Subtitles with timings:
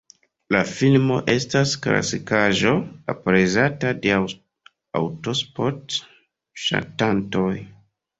[0.53, 2.71] La filmo estas klasikaĵo,
[3.13, 4.15] aprezata de
[5.01, 7.53] aŭtosport-ŝatantoj.